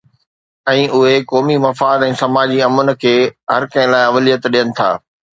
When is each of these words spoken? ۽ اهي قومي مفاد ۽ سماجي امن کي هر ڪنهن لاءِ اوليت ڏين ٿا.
۽ 0.71 0.77
اهي 1.01 1.17
قومي 1.33 1.57
مفاد 1.65 2.05
۽ 2.05 2.15
سماجي 2.21 2.57
امن 2.67 2.89
کي 3.03 3.11
هر 3.53 3.63
ڪنهن 3.75 3.91
لاءِ 3.97 4.03
اوليت 4.15 4.43
ڏين 4.57 4.67
ٿا. 4.81 4.89